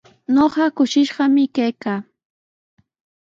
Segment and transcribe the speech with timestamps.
[0.35, 1.99] Ñuqa kushishqami kaykaa.